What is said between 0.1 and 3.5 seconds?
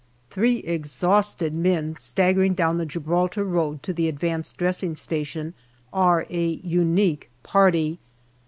Three exhausted men staggering down the Gibraltar